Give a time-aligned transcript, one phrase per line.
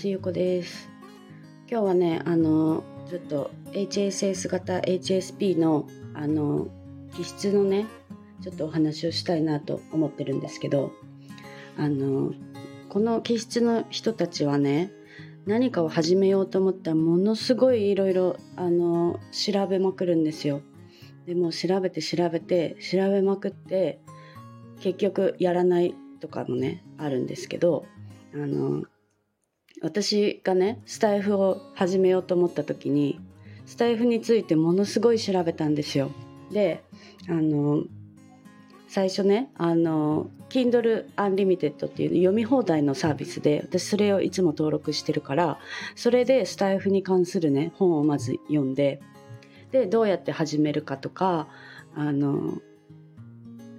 [0.00, 0.88] ますゆうこです
[1.70, 6.68] 今日はねあのちょっと HSS 型 HSP のあの
[7.14, 7.84] 気質のね
[8.42, 10.92] ちょっとお話をしたいなと思ってるんですけど
[11.76, 12.32] あの
[12.88, 14.90] この気質の人たちはね
[15.44, 20.62] 何かを始めようと思ったらものすごいいろいろ調べまくるんですよ。
[21.26, 24.00] でも調べて調べて調べまくって
[24.80, 27.84] 結局やらないとかもねあるんですけど
[28.32, 28.84] あの
[29.82, 33.20] 私がねスタイフを始めようと思った時に
[33.66, 36.10] スタイフについてものすごい調べたんですよ。
[36.50, 36.82] で
[37.28, 37.84] あの
[38.88, 45.58] 最初ねあの Kindle Unlimited っていう読み放題のサービスで私それをいつも登録してるから
[45.94, 49.00] それでスタイフに関するね本をまず読んで
[49.70, 51.46] でどうやって始めるかとか
[51.94, 52.60] あの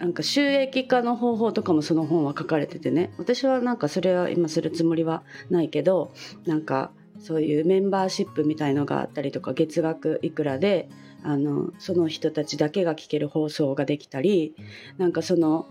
[0.00, 3.12] なんか収益化の方法とかもその本は書かれててね。
[3.18, 6.12] 私はなんかそれは今するつもりはないけど
[6.46, 10.88] なんかそういうメンバーシップみたいのがあったりとか月額いくらで
[11.22, 14.54] あのその人たちだけが聞ける放送ができたり
[14.96, 15.66] なんかその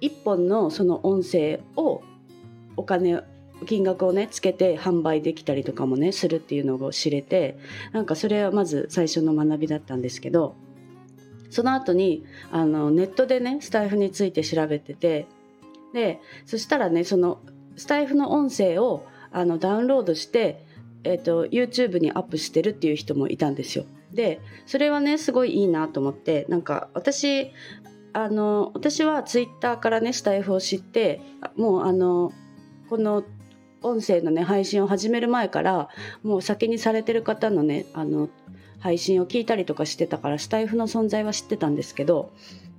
[0.00, 2.02] 1本のその音声を
[2.76, 3.22] お金
[3.66, 7.58] 金額をねつけて販売できたりとかもねするっていうのを知れて
[7.92, 10.54] なんかそれはまず最初の学びだったんですけど
[11.50, 15.26] その後にあのネットでねスタイフについて調べてて
[15.92, 17.40] でそしたらねその
[17.76, 20.64] スタイフの音声をあのダウンロードして、
[21.04, 23.84] えーと、YouTube にアップしてるっていう人もいたんですよ。
[24.12, 27.52] でそれはねすごいいいなと思ってなんか私
[28.14, 31.20] あの私は Twitter からねスタイフを知って
[31.56, 32.32] もうあの
[32.88, 33.22] この
[33.82, 35.88] 音声のね配信を始める前から
[36.22, 38.28] もう先にされてる方のねあの
[38.78, 42.32] 配信を聞いたりとかしてたからスタイフの存在は知ってたんですけど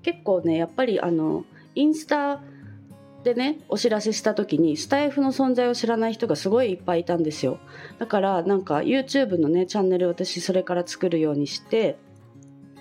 [0.03, 2.41] 結構ねやっぱりあのインスタ
[3.23, 7.59] でねお知らせした時にスタイフの存在を知らない人がすごいいっぱいいたんですよ。
[7.97, 11.97] だからなんか YouTube のねチャンネル私それから作るようにして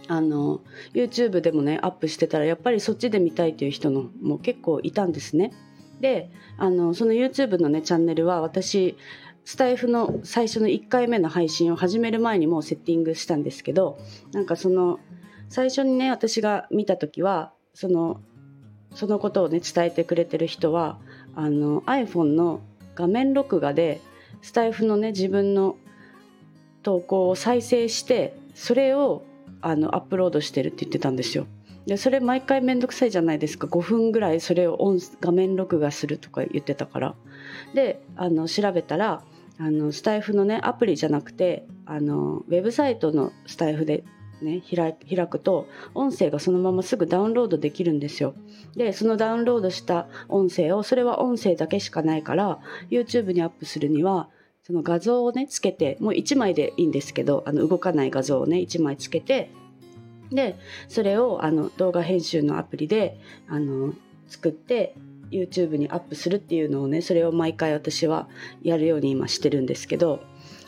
[0.06, 0.60] あの
[0.94, 5.52] YouTube でもねアップしてたらやっぱりそっちで見たいという人のも結構いたんですね。
[6.00, 8.96] であのその YouTube のねチャンネルは私
[9.48, 13.98] スタイフの最初の1回目の配信を始める前にもうセッティングしたんですけど
[14.30, 15.00] なんかその
[15.48, 18.20] 最初にね私が見た時はその
[18.94, 20.98] そのことをね伝えてくれてる人は
[21.34, 22.60] あの iPhone の
[22.94, 24.02] 画面録画で
[24.42, 25.76] スタイフのね自分の
[26.82, 29.22] 投稿を再生してそれを
[29.62, 31.46] あのアップロードしてるって言ってたんですよ。
[31.86, 37.14] でそれ毎回めんどくさいじゃないですか5分ぐらいそれを音画面録画するとか言ってたから
[37.72, 39.22] であの調べたら
[39.58, 44.04] あのスタイフのねアプリじゃなくてあのウェブサイトのスタイフで
[44.40, 44.94] ね開
[45.26, 48.34] くと音声がそのまますぐダウンロードできるんですよ。
[48.76, 52.60] でそのダウンロードした音声をそれは音声だけしかないから
[52.90, 54.28] YouTube にアップするには
[54.62, 59.50] その画像をねつけてもう1枚でいいんですけどあの動かない画像をね1枚つけて
[60.30, 60.56] で
[60.88, 63.94] それをあの動画編集のアプリであの
[64.28, 64.94] 作って
[65.30, 68.28] YouTube にアップするっていうのをねそれを毎回私は
[68.62, 70.20] やるように今してるんですけど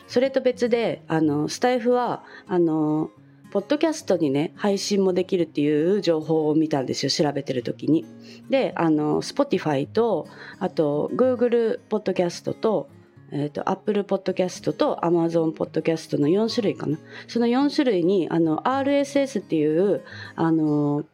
[0.07, 3.11] それと別であのスタイフはあの
[3.53, 8.05] ポッドキャストにね配信もできるっていう情報を見たんですよ調べてる時に。
[8.49, 10.29] であの Spotify と
[10.61, 12.89] あと Google ポッドキャストと
[13.33, 16.99] えーと、と Apple Podcast と Amazon Podcast の4種類かな
[17.29, 20.03] その4種類にあの RSS っていう
[20.35, 21.05] あの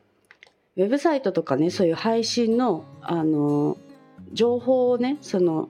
[0.76, 3.78] ウェブサイトとかねそういう配信のあの
[4.32, 5.68] 情報をねその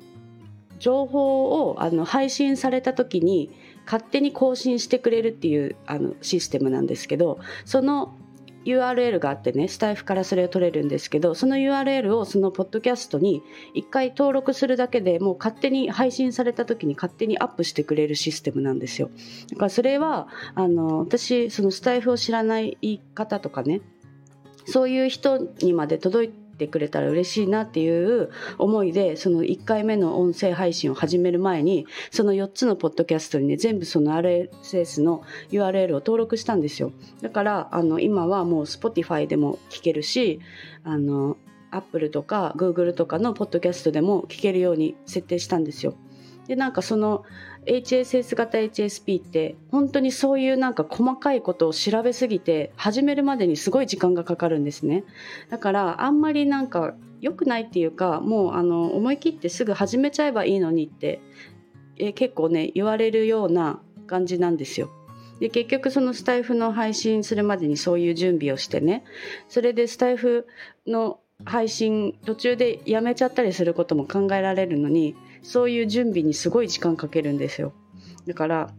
[0.79, 3.51] 情報をあの配信された時に
[3.85, 8.17] 勝手に更新してくれるっていうあのシステムなんですけどその
[8.65, 13.43] URL があってねスタイフからそれを取れるんですけどその URL をそのポッドキャストに
[13.77, 19.11] 1回登録するだけでもう勝手に配信された時に勝手にアップしてくれるシステムなんですよ。
[19.51, 23.83] だからそれはあの私そのスタイフを知らない方とかね
[24.67, 36.93] そういう人にまで届いてくれたら嬉しいなっていう思いでその1回目の音声配信を始める前にその4つのポッドキャストにね全部その RSS の URL を登録したんですよ。
[37.21, 40.41] だからあの今はもう Spotify でも聞けるし
[40.85, 41.37] あの
[41.71, 45.95] Apple とか Google とかのポッドキャストでも聞けるように設定したんですよ。
[46.49, 47.25] でなんかその
[47.67, 55.05] HSS 型 HSP って本当にそういうなんか細かいことを調べすぎて始めるまでにすごい時間がかかるんですね。
[55.51, 61.21] だからあんまりなんか良くないっていうかもうあの思い切ってすぐ始めちゃえばいいのにって
[61.97, 64.91] え結構ね言われるような感じなんですよ。
[65.41, 69.05] で結局そのスタイフの配信するまでにそういう準備をしてね。
[69.49, 70.47] それでスタイフ
[70.87, 75.15] の配信途中でやめちゃったりすることも考えられるのに
[75.47, 77.73] そういう準備にすごい時間かけるんですよ
[78.27, 78.71] だから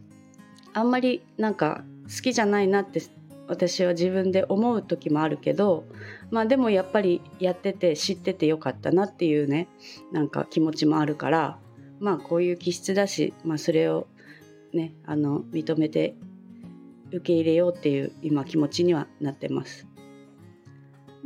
[0.74, 3.02] あんまりなんか好きじゃないなって
[3.48, 5.86] 私は自分で思う時もあるけど
[6.30, 9.70] まあでもやっぱりやってて知っててよかったなっていうね
[10.12, 11.58] なんか気持ちもあるから
[12.02, 14.08] まあこういう気質だし、まあ、それを
[14.74, 16.16] ねあの認めて
[17.12, 19.88] 受け入れようっていう今気持ちにはなってます。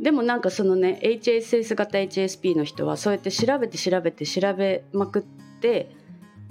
[0.02, 5.22] でもなんかそのね HSS 型 HSP の人はそうやって調べて調べて調べまくっ
[5.60, 5.94] て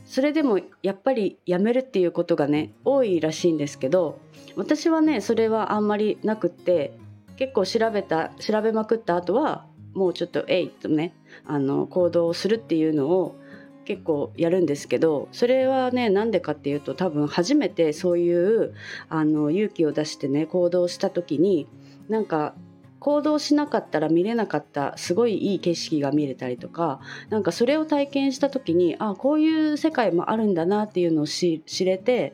[0.05, 4.19] それでもやっぱりやめるっていうことがね多いらしいんですけど
[4.55, 6.97] 私はねそれはあんまりなくって
[7.35, 11.13] 結構調べた調べまくった後はもうちょっとえいとね
[11.45, 13.35] あの行動をするっていうのを
[13.83, 18.73] 結構やるんですけどそれはねなんでかっていうと多分初めてそういう
[19.09, 21.67] あの勇気を出してね行動した時に
[22.07, 22.53] なんか
[23.01, 32.33] 行動しなかったら見れなかったすごいいい景色が見れたりとかなんかそれを体験した時にあこういう世界もあるんだなっていうのを知れて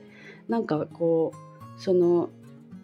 [0.49, 2.29] なんかこうその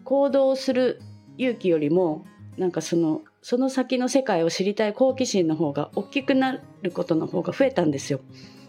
[0.04, 1.02] 行動する
[1.36, 2.24] 勇気よりも
[2.56, 8.20] なんかそのその先の世界を知りたい好奇心の方が大きくなることの方が増えたんですよ。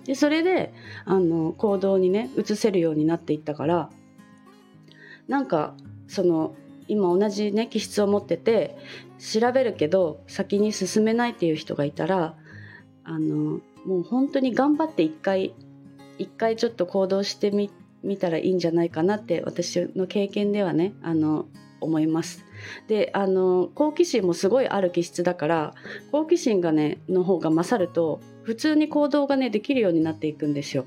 [0.04, 0.74] でそれで
[1.06, 3.90] あの行動にね移せるようになっていったから
[5.30, 5.74] なんか
[6.08, 6.56] その
[6.88, 8.78] 今同じね気質を持ってて
[9.20, 12.36] 調べるけど先に進めないっていう人がいたら
[13.04, 15.54] あのもう本当に頑張って一回
[16.18, 17.70] 一回ちょっと行動してみ
[18.18, 21.46] たらいいんじゃないかなって私の経験ではねあの
[21.82, 22.44] 思います。
[22.88, 25.74] であの好奇心もすごいある気質だから
[26.12, 30.86] 好奇心がねの方が勝ると普通に行動がねできるようになっていくんですよ。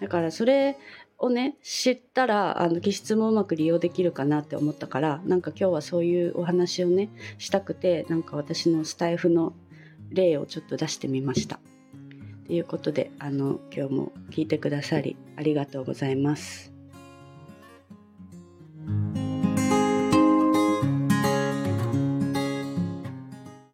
[0.00, 0.78] だからそれ
[1.20, 9.52] をね知ったらあの気質もうまく利用できるかなって思ったからなんか今日はそういうお話をねしたくてなんか私のスタイフの
[10.10, 11.60] 例をちょっと出してみました。
[12.46, 16.69] ということであの今日も聞いてくださりありがとうございます。